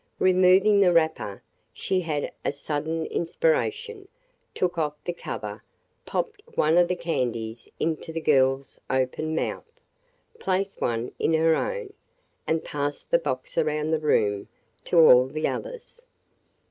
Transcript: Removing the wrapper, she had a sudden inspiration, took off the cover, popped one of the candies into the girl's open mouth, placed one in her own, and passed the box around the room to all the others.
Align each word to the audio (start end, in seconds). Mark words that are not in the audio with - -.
Removing 0.17 0.79
the 0.79 0.91
wrapper, 0.91 1.43
she 1.71 1.99
had 2.01 2.31
a 2.43 2.51
sudden 2.51 3.05
inspiration, 3.05 4.07
took 4.55 4.75
off 4.79 4.95
the 5.03 5.13
cover, 5.13 5.63
popped 6.07 6.41
one 6.55 6.75
of 6.79 6.87
the 6.87 6.95
candies 6.95 7.69
into 7.79 8.11
the 8.11 8.19
girl's 8.19 8.79
open 8.89 9.35
mouth, 9.35 9.79
placed 10.39 10.81
one 10.81 11.11
in 11.19 11.35
her 11.35 11.53
own, 11.55 11.93
and 12.47 12.63
passed 12.63 13.11
the 13.11 13.19
box 13.19 13.59
around 13.59 13.91
the 13.91 13.99
room 13.99 14.47
to 14.85 14.97
all 14.97 15.27
the 15.27 15.47
others. 15.47 16.01